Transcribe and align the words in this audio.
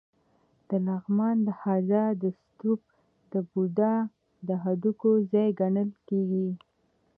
د 0.67 0.69
لغمان 0.87 1.37
د 1.47 1.49
هده 1.61 2.03
ستوپ 2.41 2.81
د 3.31 3.33
بودا 3.49 3.95
د 4.47 4.49
هډوکو 4.63 5.09
ځای 5.31 5.49
ګڼل 5.59 5.89
کېږي 6.07 6.49